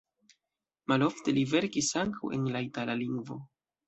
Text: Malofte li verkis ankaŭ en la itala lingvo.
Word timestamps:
Malofte 0.91 1.35
li 1.37 1.43
verkis 1.51 1.89
ankaŭ 2.05 2.31
en 2.39 2.47
la 2.57 2.63
itala 2.69 2.97
lingvo. 3.03 3.39